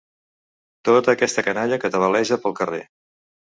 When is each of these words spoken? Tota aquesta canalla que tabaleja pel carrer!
Tota 0.89 1.15
aquesta 1.17 1.45
canalla 1.49 1.81
que 1.85 1.93
tabaleja 1.99 2.41
pel 2.47 2.59
carrer! 2.63 2.83